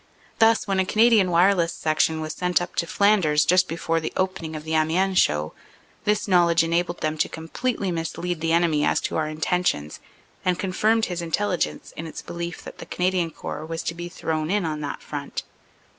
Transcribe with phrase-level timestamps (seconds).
[0.39, 4.55] Thus, when a Canadian wireless section was sent up to Flanders just before the opening
[4.55, 5.53] of the Amiens show,
[6.05, 9.99] this knowledge enabled them to completely mislead the enemy as to our intentions
[10.43, 14.49] and confirmed his Intelligence in its belief that the Canadian Corps was to be thrown
[14.49, 15.43] in on that front.